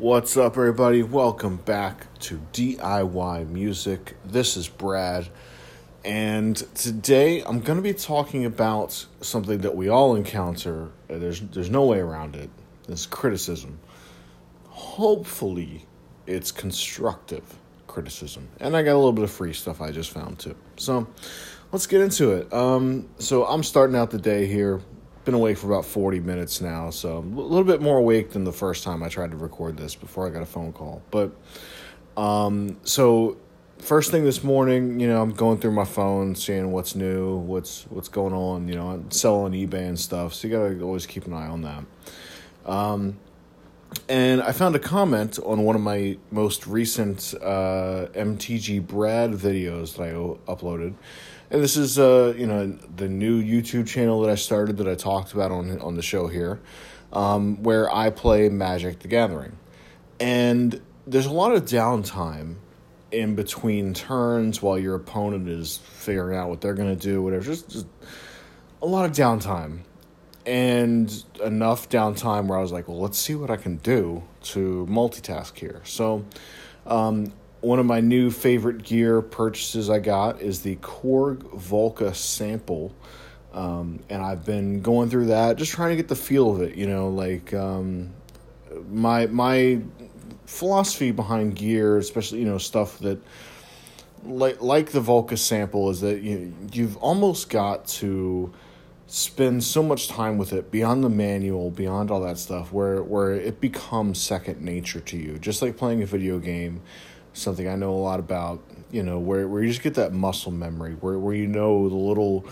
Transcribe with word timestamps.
What's 0.00 0.38
up, 0.38 0.56
everybody? 0.56 1.02
Welcome 1.02 1.58
back 1.58 2.06
to 2.20 2.40
DIY 2.54 3.50
Music. 3.50 4.16
This 4.24 4.56
is 4.56 4.66
Brad, 4.66 5.28
and 6.06 6.56
today 6.74 7.42
I'm 7.42 7.60
going 7.60 7.76
to 7.76 7.82
be 7.82 7.92
talking 7.92 8.46
about 8.46 9.04
something 9.20 9.58
that 9.58 9.76
we 9.76 9.90
all 9.90 10.16
encounter. 10.16 10.88
There's 11.08 11.42
there's 11.42 11.68
no 11.68 11.84
way 11.84 11.98
around 11.98 12.34
it. 12.34 12.48
It's 12.88 13.04
criticism. 13.04 13.78
Hopefully, 14.68 15.84
it's 16.26 16.50
constructive 16.50 17.58
criticism, 17.86 18.48
and 18.58 18.74
I 18.74 18.82
got 18.82 18.94
a 18.94 18.96
little 18.96 19.12
bit 19.12 19.24
of 19.24 19.30
free 19.30 19.52
stuff 19.52 19.82
I 19.82 19.90
just 19.90 20.12
found 20.12 20.38
too. 20.38 20.56
So, 20.78 21.08
let's 21.72 21.86
get 21.86 22.00
into 22.00 22.32
it. 22.32 22.50
Um, 22.54 23.06
so 23.18 23.44
I'm 23.44 23.62
starting 23.62 23.96
out 23.96 24.10
the 24.10 24.18
day 24.18 24.46
here 24.46 24.80
been 25.24 25.34
awake 25.34 25.58
for 25.58 25.66
about 25.66 25.84
40 25.84 26.20
minutes 26.20 26.60
now, 26.60 26.90
so 26.90 27.18
a 27.18 27.20
little 27.20 27.64
bit 27.64 27.82
more 27.82 27.98
awake 27.98 28.30
than 28.30 28.44
the 28.44 28.52
first 28.52 28.84
time 28.84 29.02
I 29.02 29.08
tried 29.08 29.30
to 29.32 29.36
record 29.36 29.76
this 29.76 29.94
before 29.94 30.26
I 30.26 30.30
got 30.30 30.42
a 30.42 30.46
phone 30.46 30.72
call. 30.72 31.02
But 31.10 31.32
um, 32.16 32.78
so 32.84 33.36
first 33.78 34.10
thing 34.10 34.24
this 34.24 34.42
morning, 34.42 35.00
you 35.00 35.06
know, 35.06 35.20
I'm 35.20 35.32
going 35.32 35.58
through 35.58 35.72
my 35.72 35.84
phone, 35.84 36.34
seeing 36.34 36.72
what's 36.72 36.94
new, 36.94 37.36
what's 37.36 37.84
what's 37.90 38.08
going 38.08 38.32
on. 38.32 38.68
You 38.68 38.76
know, 38.76 38.88
I'm 38.90 39.10
selling 39.10 39.52
eBay 39.52 39.88
and 39.88 39.98
stuff, 39.98 40.34
so 40.34 40.48
you 40.48 40.54
gotta 40.56 40.82
always 40.82 41.06
keep 41.06 41.26
an 41.26 41.34
eye 41.34 41.48
on 41.48 41.62
that. 41.62 41.84
Um, 42.64 43.18
and 44.08 44.42
I 44.42 44.52
found 44.52 44.76
a 44.76 44.78
comment 44.78 45.38
on 45.44 45.64
one 45.64 45.74
of 45.74 45.82
my 45.82 46.16
most 46.30 46.66
recent 46.66 47.34
uh, 47.42 48.06
MTG 48.12 48.86
Brad 48.86 49.32
videos 49.32 49.96
that 49.96 50.02
I 50.02 50.12
uploaded 50.50 50.94
and 51.50 51.62
this 51.62 51.76
is 51.76 51.98
uh 51.98 52.34
you 52.36 52.46
know 52.46 52.66
the 52.96 53.08
new 53.08 53.42
YouTube 53.42 53.86
channel 53.86 54.20
that 54.22 54.30
I 54.30 54.36
started 54.36 54.76
that 54.78 54.88
I 54.88 54.94
talked 54.94 55.32
about 55.32 55.50
on 55.50 55.80
on 55.80 55.96
the 55.96 56.02
show 56.02 56.28
here, 56.28 56.60
um, 57.12 57.62
where 57.62 57.92
I 57.92 58.10
play 58.10 58.48
Magic 58.48 59.00
the 59.00 59.08
Gathering, 59.08 59.56
and 60.18 60.80
there's 61.06 61.26
a 61.26 61.32
lot 61.32 61.52
of 61.52 61.64
downtime 61.64 62.56
in 63.10 63.34
between 63.34 63.92
turns 63.92 64.62
while 64.62 64.78
your 64.78 64.94
opponent 64.94 65.48
is 65.48 65.78
figuring 65.78 66.38
out 66.38 66.48
what 66.48 66.60
they're 66.60 66.74
gonna 66.74 66.94
do, 66.94 67.20
whatever. 67.20 67.44
Just, 67.44 67.68
just 67.68 67.86
a 68.80 68.86
lot 68.86 69.04
of 69.04 69.10
downtime, 69.12 69.80
and 70.46 71.24
enough 71.42 71.88
downtime 71.88 72.46
where 72.46 72.58
I 72.58 72.62
was 72.62 72.70
like, 72.70 72.86
well, 72.86 73.00
let's 73.00 73.18
see 73.18 73.34
what 73.34 73.50
I 73.50 73.56
can 73.56 73.76
do 73.78 74.22
to 74.42 74.86
multitask 74.88 75.56
here. 75.58 75.82
So. 75.84 76.24
Um, 76.86 77.32
one 77.60 77.78
of 77.78 77.86
my 77.86 78.00
new 78.00 78.30
favorite 78.30 78.82
gear 78.82 79.20
purchases 79.20 79.90
I 79.90 79.98
got 79.98 80.40
is 80.40 80.62
the 80.62 80.76
Korg 80.76 81.38
Volca 81.54 82.14
sample. 82.14 82.94
Um, 83.52 84.00
and 84.08 84.22
I've 84.22 84.44
been 84.44 84.80
going 84.80 85.10
through 85.10 85.26
that, 85.26 85.56
just 85.56 85.72
trying 85.72 85.90
to 85.90 85.96
get 85.96 86.08
the 86.08 86.16
feel 86.16 86.54
of 86.54 86.62
it. 86.62 86.76
You 86.76 86.86
know, 86.86 87.08
like 87.08 87.52
um, 87.52 88.10
my 88.88 89.26
my 89.26 89.80
philosophy 90.46 91.10
behind 91.10 91.56
gear, 91.56 91.98
especially 91.98 92.38
you 92.38 92.44
know 92.44 92.58
stuff 92.58 92.98
that 93.00 93.20
like 94.24 94.62
like 94.62 94.90
the 94.90 95.00
Volca 95.00 95.36
sample, 95.36 95.90
is 95.90 96.00
that 96.00 96.22
you 96.22 96.54
you've 96.72 96.96
almost 96.98 97.50
got 97.50 97.88
to 97.88 98.52
spend 99.08 99.64
so 99.64 99.82
much 99.82 100.06
time 100.06 100.38
with 100.38 100.52
it 100.52 100.70
beyond 100.70 101.02
the 101.02 101.08
manual, 101.08 101.72
beyond 101.72 102.12
all 102.12 102.20
that 102.20 102.38
stuff, 102.38 102.72
where 102.72 103.02
where 103.02 103.34
it 103.34 103.60
becomes 103.60 104.20
second 104.20 104.60
nature 104.62 105.00
to 105.00 105.16
you, 105.16 105.38
just 105.38 105.60
like 105.60 105.76
playing 105.76 106.02
a 106.02 106.06
video 106.06 106.38
game 106.38 106.80
something 107.32 107.68
I 107.68 107.76
know 107.76 107.92
a 107.92 108.02
lot 108.02 108.20
about, 108.20 108.62
you 108.90 109.02
know, 109.02 109.18
where, 109.18 109.46
where 109.48 109.62
you 109.62 109.68
just 109.68 109.82
get 109.82 109.94
that 109.94 110.12
muscle 110.12 110.52
memory, 110.52 110.94
where, 110.94 111.18
where 111.18 111.34
you 111.34 111.46
know 111.46 111.88
the 111.88 111.94
little 111.94 112.44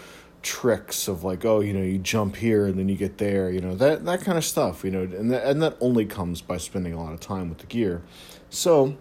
tricks 0.43 1.09
of 1.09 1.25
like, 1.25 1.45
oh, 1.45 1.61
you 1.61 1.73
know, 1.73 1.83
you 1.83 1.99
jump 1.99 2.37
here 2.37 2.67
and 2.67 2.79
then 2.79 2.89
you 2.89 2.97
get 2.97 3.19
there, 3.19 3.51
you 3.51 3.61
know, 3.61 3.75
that, 3.75 4.05
that 4.05 4.21
kind 4.23 4.39
of 4.39 4.45
stuff, 4.45 4.85
you 4.85 4.91
know, 4.91 5.03
and 5.03 5.31
that, 5.31 5.45
and 5.45 5.63
that 5.63 5.77
only 5.81 6.07
comes 6.07 6.41
by 6.41 6.57
spending 6.57 6.93
a 6.93 7.03
lot 7.03 7.13
of 7.13 7.21
time 7.21 7.49
with 7.49 7.59
the 7.59 7.67
gear. 7.67 8.03
So 8.51 8.97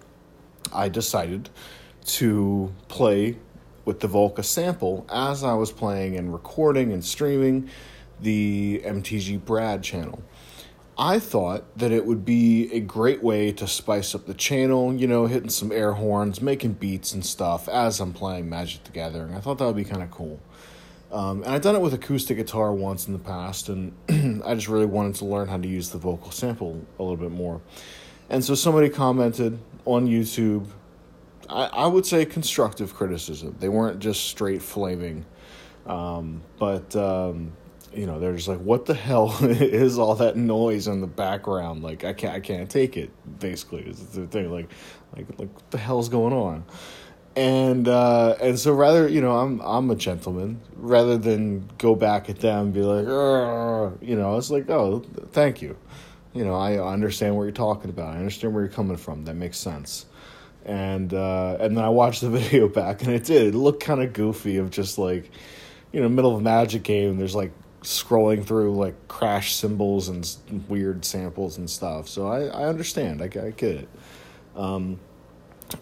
I 0.73 0.89
decided 0.89 1.50
to 2.06 2.73
play 2.88 3.38
with 3.86 4.00
the 4.00 4.08
Volca 4.08 4.44
sample 4.44 5.06
as 5.09 5.44
I 5.44 5.53
was 5.53 5.72
playing 5.72 6.18
and 6.18 6.34
recording 6.34 6.91
and 6.91 7.03
streaming 7.03 7.69
the 8.19 8.81
MTG 8.84 9.44
Brad 9.46 9.84
channel. 9.84 10.22
I 11.00 11.19
thought 11.19 11.78
that 11.78 11.91
it 11.91 12.06
would 12.06 12.25
be 12.25 12.74
a 12.74 12.80
great 12.80 13.22
way 13.22 13.52
to 13.52 13.68
spice 13.68 14.16
up 14.16 14.25
the 14.25 14.34
channel, 14.34 14.96
you 14.96 15.06
know, 15.06 15.28
hitting 15.28 15.50
some 15.50 15.72
air 15.72 15.94
horns, 15.94 16.41
making 16.41 16.74
beats 16.74 17.13
and 17.13 17.24
stuff 17.24 17.69
as 17.69 18.00
I'm 18.00 18.13
playing 18.13 18.50
Magic 18.50 18.84
the 18.84 18.91
Gathering. 18.91 19.35
I 19.35 19.40
thought 19.40 19.59
that 19.59 19.66
would 19.66 19.75
be 19.75 19.84
kind 19.84 20.02
of 20.02 20.09
cool. 20.09 20.40
Um, 21.12 21.44
and 21.44 21.53
I've 21.53 21.62
done 21.62 21.75
it 21.75 21.81
with 21.81 21.94
acoustic 21.94 22.38
guitar 22.38 22.74
once 22.74 23.06
in 23.06 23.13
the 23.13 23.19
past, 23.19 23.69
and 23.69 23.94
I 24.44 24.56
just 24.56 24.68
really 24.68 24.88
wanted 24.88 25.16
to 25.16 25.25
learn 25.25 25.47
how 25.47 25.58
to 25.58 25.68
use 25.68 25.90
the 25.90 26.00
Volca 26.00 26.34
sample 26.34 26.84
a 26.97 27.03
little 27.03 27.18
bit 27.18 27.31
more. 27.31 27.62
And 28.29 28.44
so 28.44 28.56
somebody 28.56 28.90
commented 28.90 29.59
on 29.85 30.08
YouTube, 30.08 30.66
I, 31.47 31.66
I 31.66 31.88
would 31.88 32.08
say 32.08 32.25
constructive 32.25 32.94
criticism. 32.96 33.56
They 33.59 33.69
weren't 33.69 34.00
just 34.00 34.25
straight 34.25 34.64
flaming. 34.64 35.25
Um, 35.85 36.41
but 36.59 36.94
um, 36.96 37.53
you 37.94 38.06
know 38.06 38.20
they're 38.20 38.36
just 38.36 38.48
like 38.48 38.59
what 38.59 38.86
the 38.86 38.94
hell 38.94 39.36
is 39.42 39.98
all 39.98 40.16
that 40.16 40.36
noise 40.36 40.88
in 40.88 41.02
the 41.02 41.08
background? 41.08 41.84
Like 41.84 42.03
i 42.03 42.14
can't 42.14 42.34
i 42.34 42.40
can't 42.40 42.70
take 42.70 42.98
it 42.98 43.12
basically 43.40 43.84
is 43.84 44.00
the 44.08 44.28
thing 44.28 44.52
like 44.52 44.70
like 45.16 45.28
like 45.38 45.53
what 45.53 45.72
the 45.72 45.78
hell's 45.78 46.09
going 46.09 46.34
on? 46.34 46.66
And 47.36 47.88
uh 47.88 48.36
and 48.42 48.58
so 48.59 48.74
rather 48.74 49.08
you 49.08 49.22
know 49.22 49.38
i'm 49.38 49.59
i'm 49.62 49.90
a 49.92 49.96
gentleman 49.96 50.59
rather 50.76 51.18
than 51.18 51.70
go 51.78 51.96
back 51.96 52.30
at 52.30 52.40
them 52.40 52.66
and 52.66 52.74
be 52.74 52.81
like 52.81 53.06
you 54.02 54.16
know 54.16 54.38
it's 54.38 54.50
like 54.50 54.70
oh 54.70 55.03
thank 55.31 55.62
you. 55.62 55.78
You 56.34 56.46
know 56.46 56.56
i 56.56 56.78
understand 56.78 57.36
what 57.36 57.44
you're 57.44 57.52
talking 57.52 57.90
about 57.90 58.16
i 58.16 58.18
understand 58.18 58.53
where 58.53 58.64
you're 58.64 58.74
coming 58.74 58.97
from 58.97 59.26
that 59.26 59.36
makes 59.36 59.58
sense. 59.58 60.06
And 60.66 61.14
uh 61.14 61.58
and 61.59 61.78
then 61.78 61.84
i 61.84 61.90
watched 61.90 62.22
the 62.22 62.30
video 62.40 62.68
back 62.68 63.02
and 63.03 63.12
it 63.12 63.24
did 63.24 63.53
it 63.53 63.58
looked 63.58 63.84
kind 63.84 64.02
of 64.02 64.14
goofy 64.14 64.58
of 64.58 64.70
just 64.70 64.97
like 64.97 65.31
you 65.92 66.02
know 66.02 66.09
middle 66.09 66.34
of 66.34 66.42
a 66.42 66.44
magic 66.44 66.84
game 66.84 67.18
there's 67.18 67.36
like 67.36 67.52
scrolling 67.82 68.46
through 68.46 68.76
like 68.76 69.08
crash 69.08 69.56
symbols 69.56 70.10
and 70.10 70.26
weird 70.68 71.06
samples 71.06 71.58
and 71.58 71.70
stuff. 71.70 72.08
So 72.08 72.28
I, 72.28 72.46
I 72.46 72.66
understand. 72.66 73.22
I, 73.22 73.26
I 73.26 73.52
get 73.52 73.64
it. 73.64 73.90
Um, 74.56 75.00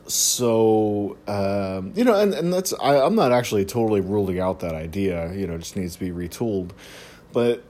so 0.08 1.18
um, 1.28 1.94
you 1.96 2.04
know, 2.04 2.20
and, 2.20 2.34
and 2.34 2.54
that's 2.54 2.74
I, 2.74 3.00
I'm 3.00 3.16
not 3.16 3.32
actually 3.32 3.66
totally 3.66 4.02
ruling 4.02 4.40
out 4.40 4.60
that 4.62 4.76
idea. 4.76 5.34
You 5.34 5.48
know, 5.48 5.56
it 5.56 5.60
just 5.60 5.76
needs 5.76 5.96
to 5.96 6.00
be 6.00 6.12
retooled. 6.12 6.72
But 7.32 7.64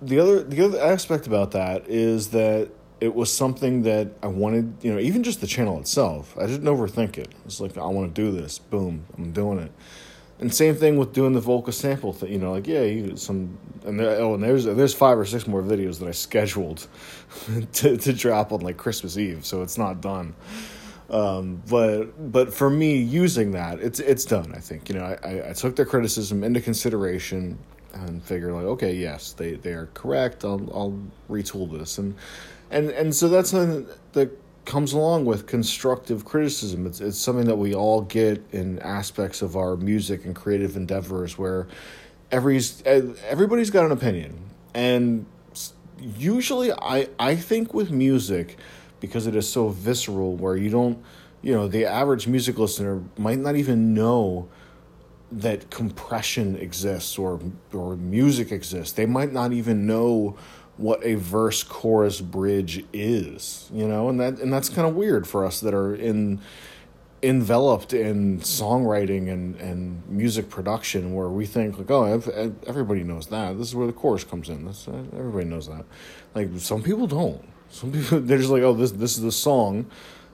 the 0.00 0.18
other 0.18 0.42
the 0.42 0.64
other 0.64 0.80
aspect 0.80 1.26
about 1.26 1.52
that 1.52 1.88
is 1.88 2.28
that 2.30 2.70
it 3.00 3.14
was 3.14 3.32
something 3.32 3.82
that 3.82 4.08
I 4.22 4.28
wanted. 4.28 4.74
You 4.82 4.92
know, 4.92 5.00
even 5.00 5.22
just 5.22 5.40
the 5.40 5.46
channel 5.46 5.78
itself, 5.80 6.36
I 6.38 6.46
didn't 6.46 6.66
overthink 6.66 7.18
it. 7.18 7.32
It's 7.44 7.60
like 7.60 7.76
I 7.76 7.86
want 7.86 8.14
to 8.14 8.22
do 8.22 8.30
this. 8.30 8.58
Boom, 8.58 9.06
I'm 9.16 9.32
doing 9.32 9.58
it. 9.58 9.72
And 10.42 10.52
same 10.52 10.74
thing 10.74 10.96
with 10.96 11.12
doing 11.12 11.34
the 11.34 11.40
Volca 11.40 11.72
sample 11.72 12.12
thing. 12.12 12.32
You 12.32 12.38
know, 12.38 12.50
like 12.50 12.66
yeah, 12.66 12.82
you, 12.82 13.16
some 13.16 13.56
and 13.84 14.00
there, 14.00 14.20
oh, 14.20 14.34
and 14.34 14.42
there's 14.42 14.64
there's 14.64 14.92
five 14.92 15.16
or 15.16 15.24
six 15.24 15.46
more 15.46 15.62
videos 15.62 16.00
that 16.00 16.08
I 16.08 16.10
scheduled 16.10 16.88
to 17.74 17.96
to 17.96 18.12
drop 18.12 18.50
on 18.50 18.60
like 18.60 18.76
Christmas 18.76 19.16
Eve, 19.16 19.46
so 19.46 19.62
it's 19.62 19.78
not 19.78 20.00
done. 20.00 20.34
Um, 21.10 21.62
but 21.70 22.32
but 22.32 22.52
for 22.52 22.68
me, 22.68 22.96
using 22.96 23.52
that, 23.52 23.78
it's 23.78 24.00
it's 24.00 24.24
done. 24.24 24.52
I 24.52 24.58
think 24.58 24.88
you 24.88 24.96
know 24.96 25.04
I, 25.04 25.50
I 25.50 25.52
took 25.52 25.76
their 25.76 25.86
criticism 25.86 26.42
into 26.42 26.60
consideration 26.60 27.56
and 27.92 28.20
figured 28.24 28.52
like 28.52 28.64
okay, 28.64 28.94
yes, 28.94 29.34
they 29.34 29.52
they 29.54 29.74
are 29.74 29.90
correct. 29.94 30.44
I'll 30.44 30.68
I'll 30.74 30.98
retool 31.30 31.70
this 31.78 31.98
and 31.98 32.16
and 32.72 32.90
and 32.90 33.14
so 33.14 33.28
that's 33.28 33.50
something 33.50 33.86
that 34.14 34.36
comes 34.64 34.92
along 34.92 35.24
with 35.24 35.46
constructive 35.46 36.24
criticism. 36.24 36.86
It's 36.86 37.00
it's 37.00 37.18
something 37.18 37.46
that 37.46 37.56
we 37.56 37.74
all 37.74 38.02
get 38.02 38.44
in 38.52 38.78
aspects 38.80 39.42
of 39.42 39.56
our 39.56 39.76
music 39.76 40.24
and 40.24 40.34
creative 40.34 40.76
endeavors 40.76 41.36
where 41.36 41.66
every's 42.30 42.82
everybody's 42.82 43.70
got 43.70 43.84
an 43.84 43.92
opinion. 43.92 44.38
And 44.74 45.26
usually 45.98 46.72
I 46.72 47.08
I 47.18 47.36
think 47.36 47.74
with 47.74 47.90
music 47.90 48.58
because 49.00 49.26
it 49.26 49.34
is 49.34 49.48
so 49.48 49.68
visceral 49.68 50.36
where 50.36 50.56
you 50.56 50.70
don't 50.70 51.02
you 51.42 51.52
know 51.52 51.66
the 51.66 51.84
average 51.84 52.26
music 52.28 52.58
listener 52.58 53.02
might 53.18 53.38
not 53.38 53.56
even 53.56 53.94
know 53.94 54.48
that 55.32 55.70
compression 55.70 56.56
exists 56.56 57.18
or 57.18 57.40
or 57.72 57.96
music 57.96 58.52
exists. 58.52 58.92
They 58.92 59.06
might 59.06 59.32
not 59.32 59.52
even 59.52 59.86
know 59.86 60.36
what 60.76 61.04
a 61.04 61.14
verse 61.14 61.62
chorus 61.62 62.20
bridge 62.20 62.84
is, 62.92 63.70
you 63.72 63.86
know, 63.86 64.08
and 64.08 64.20
that 64.20 64.38
and 64.38 64.52
that's 64.52 64.68
kind 64.68 64.86
of 64.88 64.94
weird 64.94 65.26
for 65.26 65.44
us 65.44 65.60
that 65.60 65.74
are 65.74 65.94
in 65.94 66.40
enveloped 67.22 67.92
in 67.92 68.40
songwriting 68.40 69.30
and, 69.30 69.54
and 69.56 70.02
music 70.08 70.50
production 70.50 71.14
where 71.14 71.28
we 71.28 71.46
think 71.46 71.78
like 71.78 71.90
oh 71.90 72.04
everybody 72.66 73.02
knows 73.02 73.26
that. 73.28 73.56
This 73.58 73.68
is 73.68 73.76
where 73.76 73.86
the 73.86 73.92
chorus 73.92 74.24
comes 74.24 74.48
in. 74.48 74.64
This 74.64 74.88
uh, 74.88 75.04
everybody 75.16 75.44
knows 75.44 75.68
that. 75.68 75.84
Like 76.34 76.48
some 76.58 76.82
people 76.82 77.06
don't. 77.06 77.44
Some 77.70 77.92
people 77.92 78.20
they're 78.22 78.38
just 78.38 78.50
like 78.50 78.62
oh 78.62 78.74
this 78.74 78.92
this 78.92 79.16
is 79.16 79.22
the 79.22 79.32
song. 79.32 79.90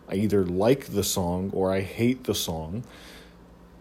I 0.08 0.14
either 0.14 0.46
like 0.46 0.86
the 0.86 1.04
song 1.04 1.50
or 1.52 1.70
i 1.70 1.82
hate 1.82 2.24
the 2.24 2.34
song 2.34 2.82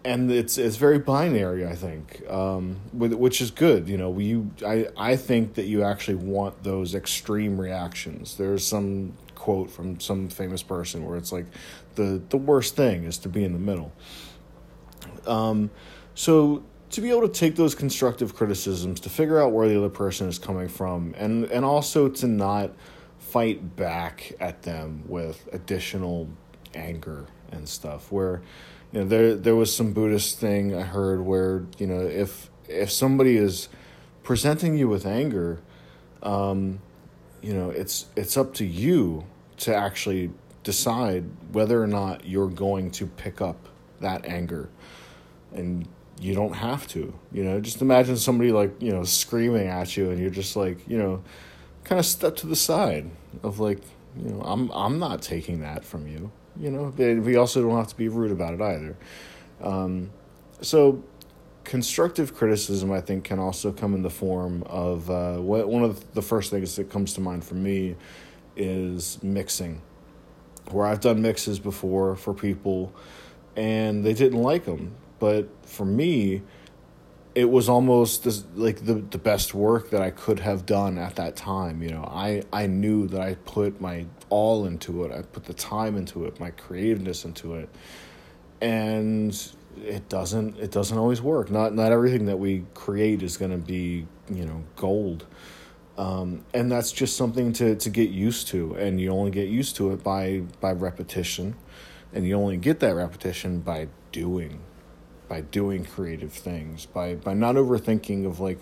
and 0.08 0.30
it's 0.30 0.56
it's 0.56 0.76
very 0.76 0.98
binary. 0.98 1.66
I 1.66 1.74
think, 1.74 2.22
um, 2.30 2.76
which 2.92 3.42
is 3.42 3.50
good. 3.50 3.88
You 3.88 3.98
know, 3.98 4.08
we 4.08 4.42
I 4.66 4.86
I 4.96 5.16
think 5.16 5.54
that 5.54 5.66
you 5.66 5.82
actually 5.82 6.14
want 6.16 6.62
those 6.64 6.94
extreme 6.94 7.60
reactions. 7.60 8.36
There's 8.36 8.66
some 8.66 9.12
quote 9.34 9.70
from 9.70 10.00
some 10.00 10.30
famous 10.30 10.62
person 10.62 11.04
where 11.04 11.18
it's 11.18 11.30
like 11.30 11.46
the 11.96 12.22
the 12.30 12.38
worst 12.38 12.74
thing 12.74 13.04
is 13.04 13.18
to 13.18 13.28
be 13.28 13.44
in 13.44 13.52
the 13.52 13.58
middle. 13.58 13.92
Um, 15.26 15.70
so 16.14 16.64
to 16.90 17.00
be 17.02 17.10
able 17.10 17.28
to 17.28 17.32
take 17.32 17.56
those 17.56 17.74
constructive 17.74 18.34
criticisms 18.34 19.00
to 19.00 19.10
figure 19.10 19.40
out 19.40 19.52
where 19.52 19.68
the 19.68 19.76
other 19.76 19.90
person 19.90 20.26
is 20.26 20.38
coming 20.38 20.68
from 20.68 21.14
and 21.18 21.44
and 21.46 21.66
also 21.66 22.08
to 22.08 22.26
not 22.26 22.70
fight 23.18 23.76
back 23.76 24.32
at 24.40 24.62
them 24.62 25.02
with 25.06 25.46
additional 25.52 26.30
anger 26.74 27.26
and 27.52 27.68
stuff 27.68 28.10
where 28.10 28.40
you 28.92 29.00
know 29.00 29.06
there 29.06 29.34
there 29.34 29.56
was 29.56 29.74
some 29.74 29.92
buddhist 29.92 30.38
thing 30.38 30.74
i 30.74 30.82
heard 30.82 31.20
where 31.20 31.64
you 31.78 31.86
know 31.86 32.00
if 32.00 32.50
if 32.68 32.90
somebody 32.90 33.36
is 33.36 33.68
presenting 34.22 34.76
you 34.76 34.88
with 34.88 35.06
anger 35.06 35.60
um 36.22 36.80
you 37.42 37.52
know 37.52 37.70
it's 37.70 38.06
it's 38.16 38.36
up 38.36 38.54
to 38.54 38.64
you 38.64 39.24
to 39.58 39.74
actually 39.74 40.30
decide 40.68 41.24
whether 41.52 41.82
or 41.82 41.86
not 41.86 42.26
you're 42.26 42.48
going 42.48 42.90
to 42.90 43.06
pick 43.06 43.40
up 43.40 43.56
that 44.00 44.24
anger. 44.26 44.68
And 45.52 45.88
you 46.20 46.34
don't 46.34 46.54
have 46.54 46.86
to 46.88 47.14
you 47.30 47.44
know 47.44 47.60
just 47.60 47.80
imagine 47.80 48.16
somebody 48.16 48.50
like 48.50 48.72
you 48.82 48.90
know 48.90 49.04
screaming 49.04 49.68
at 49.68 49.96
you 49.96 50.10
and 50.10 50.18
you're 50.18 50.30
just 50.30 50.56
like 50.56 50.76
you 50.88 50.98
know 50.98 51.22
kind 51.84 52.00
of 52.00 52.04
step 52.04 52.34
to 52.34 52.46
the 52.48 52.56
side 52.56 53.08
of 53.44 53.60
like 53.60 53.78
you 54.16 54.28
know 54.28 54.40
i'm 54.40 54.68
i'm 54.72 54.98
not 54.98 55.22
taking 55.22 55.60
that 55.60 55.84
from 55.84 56.08
you 56.08 56.32
you 56.58 56.70
know 56.70 56.92
we 56.96 57.36
also 57.36 57.62
don't 57.62 57.76
have 57.76 57.88
to 57.88 57.96
be 57.96 58.08
rude 58.08 58.32
about 58.32 58.54
it 58.54 58.60
either. 58.60 58.96
Um, 59.62 60.10
so 60.60 61.02
constructive 61.64 62.34
criticism 62.34 62.90
i 62.90 63.00
think 63.00 63.24
can 63.24 63.38
also 63.38 63.70
come 63.70 63.94
in 63.94 64.00
the 64.00 64.10
form 64.10 64.62
of 64.64 65.10
uh, 65.10 65.36
what, 65.36 65.68
one 65.68 65.82
of 65.82 66.14
the 66.14 66.22
first 66.22 66.50
things 66.50 66.76
that 66.76 66.88
comes 66.88 67.12
to 67.12 67.20
mind 67.20 67.44
for 67.44 67.56
me 67.56 67.94
is 68.56 69.22
mixing 69.22 69.82
where 70.70 70.86
i've 70.86 71.00
done 71.00 71.20
mixes 71.20 71.58
before 71.58 72.16
for 72.16 72.32
people 72.32 72.90
and 73.54 74.02
they 74.02 74.14
didn't 74.14 74.40
like 74.40 74.64
them 74.64 74.94
but 75.18 75.48
for 75.66 75.84
me, 75.84 76.42
it 77.38 77.48
was 77.48 77.68
almost 77.68 78.24
this, 78.24 78.44
like 78.56 78.84
the 78.84 78.94
the 78.94 79.16
best 79.16 79.54
work 79.54 79.90
that 79.90 80.02
I 80.02 80.10
could 80.10 80.40
have 80.40 80.66
done 80.66 80.98
at 80.98 81.14
that 81.16 81.36
time. 81.36 81.84
You 81.84 81.90
know, 81.90 82.02
I 82.02 82.42
I 82.52 82.66
knew 82.66 83.06
that 83.06 83.20
I 83.20 83.34
put 83.34 83.80
my 83.80 84.06
all 84.28 84.66
into 84.66 85.04
it. 85.04 85.12
I 85.12 85.22
put 85.22 85.44
the 85.44 85.54
time 85.54 85.96
into 85.96 86.24
it, 86.24 86.40
my 86.40 86.50
creativeness 86.50 87.24
into 87.24 87.54
it, 87.54 87.68
and 88.60 89.30
it 89.76 90.08
doesn't 90.08 90.58
it 90.58 90.72
doesn't 90.72 90.98
always 90.98 91.22
work. 91.22 91.48
Not 91.48 91.76
not 91.76 91.92
everything 91.92 92.26
that 92.26 92.40
we 92.40 92.64
create 92.74 93.22
is 93.22 93.36
going 93.36 93.52
to 93.52 93.64
be 93.64 94.08
you 94.28 94.44
know 94.44 94.64
gold. 94.74 95.24
Um, 95.96 96.44
and 96.52 96.72
that's 96.72 96.90
just 96.90 97.16
something 97.16 97.52
to, 97.54 97.74
to 97.76 97.90
get 97.90 98.10
used 98.10 98.48
to, 98.48 98.74
and 98.74 99.00
you 99.00 99.10
only 99.10 99.30
get 99.30 99.48
used 99.48 99.76
to 99.76 99.92
it 99.92 100.02
by 100.02 100.42
by 100.60 100.72
repetition, 100.72 101.54
and 102.12 102.26
you 102.26 102.34
only 102.34 102.56
get 102.56 102.80
that 102.80 102.96
repetition 102.96 103.60
by 103.60 103.86
doing 104.10 104.58
by 105.28 105.40
doing 105.40 105.84
creative 105.84 106.32
things 106.32 106.86
by 106.86 107.14
by 107.14 107.34
not 107.34 107.54
overthinking 107.54 108.26
of 108.26 108.40
like 108.40 108.58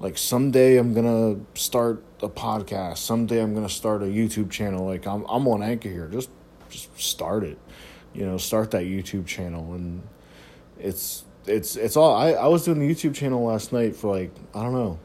like 0.00 0.18
someday 0.18 0.76
I'm 0.76 0.94
gonna 0.94 1.40
start 1.54 2.02
a 2.22 2.28
podcast 2.28 2.98
someday 2.98 3.42
I'm 3.42 3.54
gonna 3.54 3.68
start 3.68 4.02
a 4.02 4.06
YouTube 4.06 4.50
channel 4.50 4.86
like 4.86 5.06
I'm 5.06 5.24
I'm 5.28 5.46
on 5.48 5.62
anchor 5.62 5.88
here 5.88 6.08
just 6.08 6.30
just 6.70 6.98
start 6.98 7.44
it 7.44 7.58
you 8.14 8.26
know 8.26 8.36
start 8.38 8.70
that 8.72 8.84
YouTube 8.84 9.26
channel. 9.26 9.74
And 9.74 10.02
it's 10.78 11.24
it's 11.46 11.76
it's 11.76 11.96
all 11.96 12.14
I, 12.14 12.32
I 12.32 12.46
was 12.46 12.64
doing 12.64 12.78
the 12.78 12.94
YouTube 12.94 13.14
channel 13.14 13.44
last 13.44 13.72
night 13.72 13.96
for 13.96 14.16
like 14.16 14.30
I 14.54 14.62
don't 14.62 14.72
know 14.72 14.98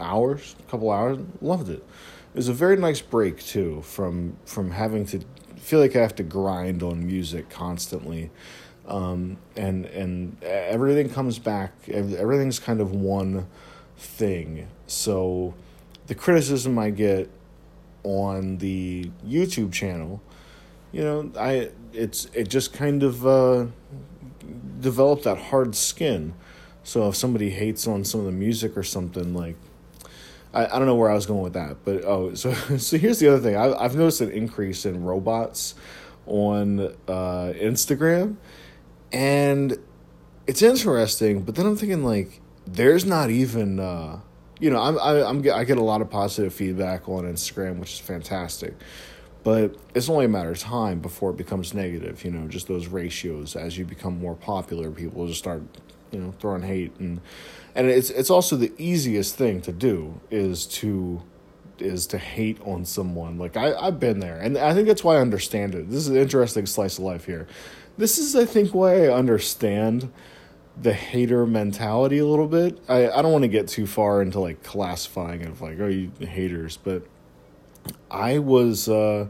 hours 0.00 0.56
a 0.58 0.70
couple 0.70 0.90
hours 0.90 1.18
loved 1.40 1.68
it. 1.68 1.84
It 2.34 2.36
was 2.36 2.48
a 2.48 2.52
very 2.52 2.76
nice 2.76 3.00
break 3.00 3.42
too 3.42 3.82
from 3.82 4.36
from 4.44 4.70
having 4.70 5.06
to 5.06 5.20
feel 5.56 5.80
like 5.80 5.96
I 5.96 6.00
have 6.00 6.14
to 6.16 6.22
grind 6.22 6.82
on 6.82 7.06
music 7.06 7.48
constantly 7.48 8.30
um, 8.86 9.38
and 9.56 9.86
and 9.86 10.42
everything 10.42 11.08
comes 11.08 11.38
back. 11.38 11.72
Everything's 11.88 12.58
kind 12.58 12.80
of 12.80 12.92
one 12.92 13.46
thing. 13.96 14.68
So 14.86 15.54
the 16.06 16.14
criticism 16.14 16.78
I 16.78 16.90
get 16.90 17.30
on 18.02 18.58
the 18.58 19.10
YouTube 19.26 19.72
channel, 19.72 20.20
you 20.92 21.02
know, 21.02 21.30
I 21.38 21.70
it's 21.92 22.26
it 22.34 22.48
just 22.48 22.72
kind 22.72 23.02
of 23.02 23.26
uh, 23.26 23.66
developed 24.80 25.24
that 25.24 25.38
hard 25.38 25.74
skin. 25.74 26.34
So 26.82 27.08
if 27.08 27.16
somebody 27.16 27.50
hates 27.50 27.86
on 27.86 28.04
some 28.04 28.20
of 28.20 28.26
the 28.26 28.32
music 28.32 28.76
or 28.76 28.82
something 28.82 29.34
like. 29.34 29.56
I, 30.52 30.66
I 30.66 30.78
don't 30.78 30.86
know 30.86 30.94
where 30.94 31.10
I 31.10 31.14
was 31.14 31.26
going 31.26 31.42
with 31.42 31.54
that, 31.54 31.78
but 31.84 32.04
oh, 32.04 32.34
so 32.36 32.52
so 32.54 32.96
here's 32.96 33.18
the 33.18 33.26
other 33.26 33.40
thing. 33.40 33.56
I, 33.56 33.74
I've 33.74 33.96
noticed 33.96 34.20
an 34.20 34.30
increase 34.30 34.86
in 34.86 35.02
robots 35.02 35.74
on 36.26 36.80
uh, 37.08 37.52
Instagram, 37.56 38.36
and 39.14 39.78
it's 40.46 40.60
interesting. 40.60 41.42
But 41.42 41.54
then 41.54 41.66
I'm 41.66 41.76
thinking 41.76 42.04
like, 42.04 42.40
there's 42.66 43.06
not 43.06 43.30
even. 43.30 43.80
Uh, 43.80 44.20
you 44.60 44.70
know, 44.70 44.80
I'm 44.80 44.98
I, 44.98 45.22
I'm 45.22 45.38
I 45.50 45.64
get 45.64 45.78
a 45.78 45.82
lot 45.82 46.00
of 46.00 46.10
positive 46.10 46.52
feedback 46.52 47.08
on 47.08 47.24
Instagram, 47.24 47.78
which 47.78 47.94
is 47.94 47.98
fantastic. 48.00 48.74
But 49.42 49.76
it's 49.94 50.08
only 50.08 50.24
a 50.24 50.28
matter 50.28 50.50
of 50.50 50.58
time 50.58 51.00
before 51.00 51.30
it 51.30 51.36
becomes 51.36 51.74
negative. 51.74 52.24
You 52.24 52.30
know, 52.30 52.48
just 52.48 52.66
those 52.66 52.88
ratios 52.88 53.56
as 53.56 53.78
you 53.78 53.84
become 53.84 54.18
more 54.18 54.34
popular, 54.34 54.90
people 54.90 55.26
just 55.26 55.38
start, 55.38 55.62
you 56.10 56.18
know, 56.18 56.34
throwing 56.40 56.62
hate 56.62 56.96
and 56.98 57.20
and 57.74 57.88
it's 57.88 58.10
it's 58.10 58.30
also 58.30 58.56
the 58.56 58.72
easiest 58.78 59.36
thing 59.36 59.60
to 59.62 59.72
do 59.72 60.20
is 60.30 60.66
to 60.66 61.22
is 61.78 62.06
to 62.06 62.18
hate 62.18 62.58
on 62.64 62.84
someone. 62.84 63.38
Like 63.38 63.56
I 63.56 63.74
I've 63.74 64.00
been 64.00 64.20
there, 64.20 64.38
and 64.38 64.56
I 64.56 64.72
think 64.72 64.86
that's 64.88 65.04
why 65.04 65.16
I 65.16 65.20
understand 65.20 65.74
it. 65.74 65.90
This 65.90 65.98
is 65.98 66.08
an 66.08 66.16
interesting 66.16 66.66
slice 66.66 66.98
of 66.98 67.04
life 67.04 67.26
here 67.26 67.46
this 67.96 68.18
is, 68.18 68.34
I 68.34 68.44
think, 68.44 68.74
why 68.74 69.06
I 69.06 69.12
understand 69.12 70.12
the 70.80 70.92
hater 70.92 71.46
mentality 71.46 72.18
a 72.18 72.26
little 72.26 72.48
bit. 72.48 72.80
I, 72.88 73.08
I 73.08 73.22
don't 73.22 73.32
want 73.32 73.42
to 73.42 73.48
get 73.48 73.68
too 73.68 73.86
far 73.86 74.20
into 74.22 74.40
like 74.40 74.62
classifying 74.62 75.42
it 75.42 75.48
of 75.48 75.60
like, 75.60 75.78
oh, 75.80 75.86
you 75.86 76.10
haters, 76.20 76.76
but 76.76 77.06
I 78.10 78.38
was, 78.38 78.88
uh, 78.88 79.26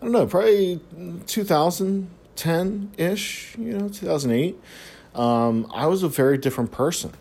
I 0.00 0.04
don't 0.04 0.12
know, 0.12 0.26
probably 0.26 0.80
2010 1.26 2.92
ish, 2.98 3.56
you 3.58 3.78
know, 3.78 3.88
2008. 3.88 4.60
Um, 5.14 5.70
I 5.72 5.86
was 5.86 6.02
a 6.02 6.08
very 6.08 6.38
different 6.38 6.72
person. 6.72 7.12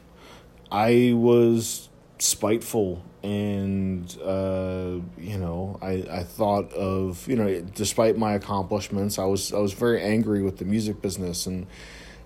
I 0.71 1.13
was 1.15 1.89
spiteful 2.21 3.03
and 3.23 4.15
uh, 4.23 4.99
you 5.17 5.39
know 5.39 5.79
I, 5.81 6.05
I 6.09 6.23
thought 6.23 6.71
of 6.73 7.27
you 7.27 7.35
know 7.35 7.61
despite 7.73 8.15
my 8.15 8.33
accomplishments 8.33 9.17
I 9.17 9.25
was 9.25 9.51
I 9.51 9.57
was 9.57 9.73
very 9.73 10.03
angry 10.03 10.43
with 10.43 10.59
the 10.59 10.65
music 10.65 11.01
business 11.01 11.47
and 11.47 11.65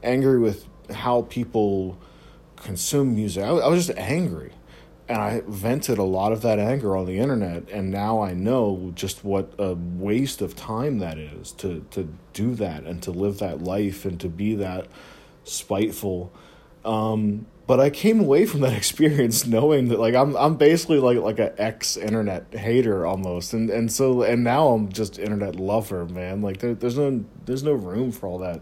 angry 0.04 0.38
with 0.38 0.66
how 0.92 1.22
people 1.24 1.98
consume 2.58 3.16
music. 3.16 3.46
I, 3.46 3.48
I 3.48 3.68
was 3.70 3.88
just 3.88 3.98
angry 3.98 4.52
and 5.08 5.18
I 5.18 5.44
vented 5.48 5.98
a 5.98 6.04
lot 6.04 6.34
of 6.34 6.42
that 6.42 6.60
anger 6.60 6.98
on 6.98 7.06
the 7.06 7.18
internet 7.18 7.70
and 7.72 7.90
now 7.90 8.22
I 8.22 8.34
know 8.34 8.92
just 8.96 9.24
what 9.24 9.54
a 9.58 9.75
waste 9.75 10.42
of 10.42 10.58
time 10.58 11.00
that 11.00 11.18
is 11.18 11.54
to 11.54 11.86
to 11.92 12.14
do 12.34 12.54
that 12.56 12.84
and 12.84 13.02
to 13.04 13.12
live 13.12 13.40
that 13.40 13.64
life 13.64 14.04
and 14.04 14.20
to 14.20 14.28
be 14.28 14.56
that 14.56 14.88
spiteful. 15.46 16.34
Um, 16.84 17.48
but 17.67 17.79
I 17.79 17.89
came 17.89 18.19
away 18.19 18.45
from 18.45 18.62
that 18.62 18.74
experience 18.77 19.45
knowing 19.45 19.89
that 19.89 20.00
like 20.00 20.15
I'm 20.15 20.36
I'm 20.36 20.55
basically 20.55 21.00
like 21.00 21.17
like 21.17 21.39
an 21.39 21.53
ex 21.57 21.98
internet 21.98 22.53
hater 22.53 23.05
almost, 23.05 23.53
and 23.53 23.69
and 23.69 23.91
so 23.91 24.22
and 24.24 24.43
now 24.43 24.69
I'm 24.69 24.91
just 24.91 25.17
internet 25.19 25.55
lover, 25.55 26.05
man. 26.05 26.41
Like 26.41 26.60
there, 26.60 26.75
there's 26.75 26.98
no 26.98 27.24
there's 27.45 27.63
no 27.63 27.74
room 27.74 28.12
for 28.12 28.27
all 28.27 28.39
that 28.39 28.62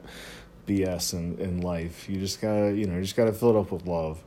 BS 0.68 1.14
in 1.14 1.38
in 1.40 1.62
life. 1.62 2.10
You 2.10 2.20
just 2.20 2.42
gotta 2.42 2.74
you 2.76 2.86
know 2.86 2.96
you 2.96 3.02
just 3.02 3.16
gotta 3.16 3.34
fill 3.34 3.50
it 3.52 3.60
up 3.60 3.72
with 3.72 3.86
love. 3.86 4.24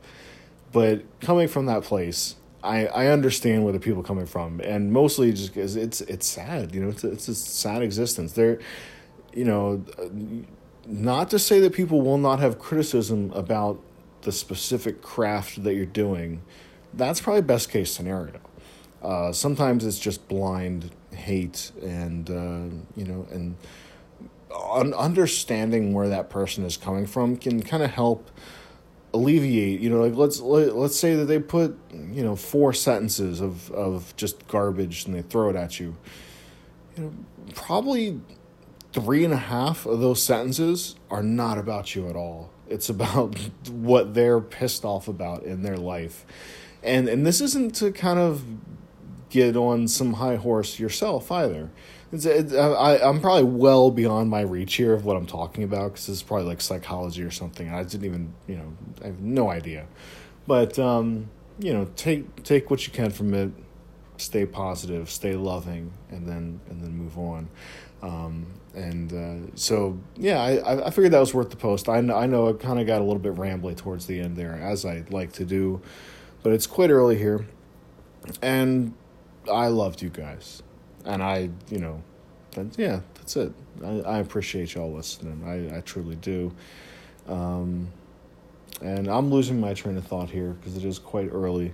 But 0.71 1.03
coming 1.21 1.47
from 1.47 1.65
that 1.67 1.83
place, 1.83 2.35
I 2.63 2.87
I 2.87 3.07
understand 3.07 3.63
where 3.63 3.73
the 3.73 3.79
people 3.79 4.03
coming 4.03 4.27
from, 4.27 4.59
and 4.61 4.91
mostly 4.91 5.31
just 5.31 5.53
because 5.53 5.75
it's 5.75 6.01
it's 6.01 6.27
sad, 6.27 6.75
you 6.75 6.81
know, 6.81 6.89
it's 6.89 7.03
a, 7.03 7.11
it's 7.11 7.27
a 7.27 7.35
sad 7.35 7.81
existence. 7.81 8.33
There, 8.33 8.59
you 9.33 9.45
know. 9.45 9.83
Not 10.89 11.31
to 11.31 11.39
say 11.39 11.59
that 11.59 11.73
people 11.73 12.01
will 12.01 12.17
not 12.17 12.39
have 12.39 12.59
criticism 12.59 13.29
about 13.33 13.81
the 14.27 14.31
specific 14.33 15.01
craft 15.01 15.63
that 15.63 15.73
you're 15.73 15.85
doing, 15.85 16.41
that's 16.93 17.21
probably 17.21 17.41
best 17.41 17.69
case 17.69 17.89
scenario. 17.93 18.41
Uh, 19.01 19.31
sometimes 19.31 19.85
it's 19.85 19.97
just 19.97 20.27
blind 20.27 20.91
hate 21.11 21.71
and 21.81 22.29
uh, 22.29 22.75
you 22.97 23.05
know 23.05 23.25
and 23.31 23.55
un- 24.53 24.93
understanding 24.93 25.93
where 25.93 26.09
that 26.09 26.29
person 26.29 26.65
is 26.65 26.75
coming 26.75 27.05
from 27.05 27.37
can 27.37 27.63
kind 27.63 27.81
of 27.81 27.91
help 27.91 28.29
alleviate 29.13 29.79
you 29.79 29.89
know 29.89 30.01
like 30.01 30.13
let's 30.15 30.41
let, 30.41 30.75
let's 30.75 30.99
say 30.99 31.15
that 31.15 31.25
they 31.25 31.39
put 31.39 31.77
you 31.93 32.21
know 32.21 32.35
four 32.35 32.73
sentences 32.73 33.39
of 33.39 33.71
of 33.71 34.13
just 34.17 34.45
garbage 34.49 35.05
and 35.05 35.15
they 35.15 35.21
throw 35.21 35.49
it 35.49 35.55
at 35.55 35.79
you 35.79 35.95
you 36.97 37.03
know 37.03 37.13
probably 37.55 38.19
three 38.91 39.23
and 39.23 39.33
a 39.33 39.37
half 39.37 39.85
of 39.85 40.01
those 40.01 40.21
sentences 40.21 40.95
are 41.09 41.23
not 41.23 41.57
about 41.57 41.95
you 41.95 42.09
at 42.09 42.15
all 42.17 42.51
it's 42.69 42.89
about 42.89 43.37
what 43.69 44.13
they're 44.13 44.41
pissed 44.41 44.85
off 44.85 45.07
about 45.07 45.43
in 45.43 45.61
their 45.61 45.77
life. 45.77 46.25
And 46.83 47.07
and 47.07 47.25
this 47.25 47.41
isn't 47.41 47.75
to 47.75 47.91
kind 47.91 48.19
of 48.19 48.43
get 49.29 49.55
on 49.55 49.87
some 49.87 50.13
high 50.13 50.35
horse 50.35 50.79
yourself 50.79 51.31
either. 51.31 51.69
It's, 52.11 52.25
it, 52.25 52.53
I, 52.55 52.97
I'm 52.99 53.19
probably 53.19 53.43
well 53.43 53.91
beyond 53.91 54.29
my 54.29 54.41
reach 54.41 54.75
here 54.75 54.93
of 54.93 55.03
what 55.03 55.17
I'm 55.17 55.25
talking 55.25 55.63
about 55.63 55.91
because 55.91 56.07
it's 56.07 56.23
probably 56.23 56.45
like 56.45 56.61
psychology 56.61 57.21
or 57.21 57.31
something. 57.31 57.69
I 57.69 57.83
didn't 57.83 58.05
even, 58.05 58.33
you 58.47 58.55
know, 58.55 58.73
I 59.03 59.07
have 59.07 59.19
no 59.19 59.49
idea. 59.49 59.87
But 60.45 60.79
um, 60.79 61.29
you 61.59 61.73
know, 61.73 61.89
take 61.95 62.43
take 62.43 62.69
what 62.69 62.87
you 62.87 62.93
can 62.93 63.11
from 63.11 63.33
it. 63.33 63.51
Stay 64.15 64.45
positive, 64.45 65.11
stay 65.11 65.33
loving, 65.33 65.91
and 66.09 66.27
then 66.27 66.61
and 66.69 66.81
then 66.81 66.91
move 66.91 67.17
on. 67.17 67.49
Um, 68.01 68.47
and 68.77 69.13
uh, 69.13 69.51
so 69.55 69.97
yeah, 70.15 70.41
I 70.41 70.87
I 70.87 70.89
figured 70.91 71.11
that 71.13 71.19
was 71.19 71.33
worth 71.33 71.49
the 71.49 71.57
post. 71.57 71.89
I 71.89 72.01
know, 72.01 72.15
I 72.15 72.27
know 72.27 72.49
I 72.49 72.53
kind 72.53 72.79
of 72.79 72.85
got 72.85 73.01
a 73.01 73.03
little 73.03 73.19
bit 73.19 73.35
rambly 73.35 73.75
towards 73.75 74.05
the 74.05 74.19
end 74.19 74.37
there, 74.37 74.53
as 74.53 74.85
I 74.85 75.03
like 75.09 75.31
to 75.33 75.45
do, 75.45 75.81
but 76.43 76.53
it's 76.53 76.67
quite 76.67 76.91
early 76.91 77.17
here, 77.17 77.47
and 78.41 78.93
I 79.51 79.67
loved 79.67 80.01
you 80.01 80.09
guys, 80.09 80.61
and 81.05 81.23
I 81.23 81.49
you 81.69 81.79
know, 81.79 82.03
that, 82.51 82.77
yeah, 82.77 82.99
that's 83.15 83.35
it. 83.35 83.51
I, 83.83 84.01
I 84.01 84.17
appreciate 84.19 84.75
y'all 84.75 84.93
listening. 84.93 85.43
I 85.45 85.77
I 85.77 85.81
truly 85.81 86.15
do. 86.15 86.53
Um, 87.27 87.89
and 88.81 89.07
I'm 89.07 89.31
losing 89.31 89.59
my 89.59 89.73
train 89.73 89.97
of 89.97 90.05
thought 90.05 90.29
here 90.29 90.51
because 90.51 90.77
it 90.77 90.85
is 90.85 90.99
quite 90.99 91.29
early. 91.31 91.73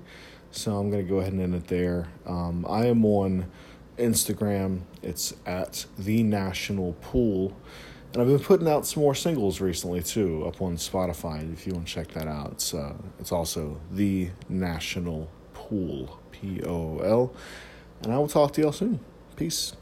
So 0.51 0.77
I'm 0.77 0.89
to 0.91 1.03
go 1.03 1.17
ahead 1.17 1.33
and 1.33 1.41
end 1.41 1.55
it 1.55 1.67
there. 1.67 2.07
Um, 2.25 2.65
I 2.69 2.85
am 2.85 3.03
on 3.05 3.51
Instagram. 3.97 4.81
It's 5.01 5.33
at 5.45 5.85
the 5.97 6.23
National 6.23 6.93
Pool. 7.01 7.55
And 8.13 8.21
I've 8.21 8.27
been 8.27 8.39
putting 8.39 8.67
out 8.67 8.85
some 8.85 9.01
more 9.01 9.15
singles 9.15 9.59
recently 9.59 10.03
too, 10.03 10.45
up 10.45 10.61
on 10.61 10.77
Spotify. 10.77 11.51
If 11.51 11.65
you 11.65 11.73
want 11.73 11.87
to 11.87 11.93
check 11.93 12.09
that 12.09 12.27
out, 12.27 12.51
it's 12.51 12.73
uh, 12.73 12.93
it's 13.19 13.31
also 13.31 13.79
the 13.91 14.29
National 14.47 15.29
Pool, 15.53 16.19
P 16.31 16.61
O 16.63 16.99
L. 16.99 17.33
And 18.03 18.13
I 18.13 18.17
will 18.17 18.27
talk 18.27 18.53
to 18.53 18.61
y'all 18.61 18.71
soon. 18.71 18.99
Peace. 19.35 19.73